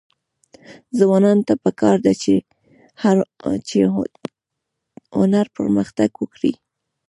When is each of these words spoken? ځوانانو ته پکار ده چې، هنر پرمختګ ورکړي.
ځوانانو 0.99 1.45
ته 1.47 1.53
پکار 1.63 1.97
ده 2.05 2.13
چې، 2.23 2.33
هنر 5.17 5.45
پرمختګ 5.57 6.09
ورکړي. 6.17 6.53